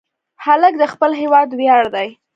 هلک 0.45 0.73
د 0.79 0.83
خپل 0.93 1.11
هېواد 1.21 1.49
ویاړ 1.59 1.83
دی. 1.95 2.09